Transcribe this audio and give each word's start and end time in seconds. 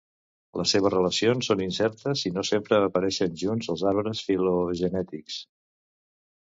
Les 0.59 0.71
seves 0.75 0.91
relacions 0.93 1.49
són 1.51 1.61
incertes 1.67 2.25
i 2.31 2.33
no 2.39 2.45
sempre 2.51 2.81
apareixen 2.89 3.39
junts 3.43 3.73
als 3.75 3.87
arbres 3.93 4.27
filogenètics. 4.31 5.39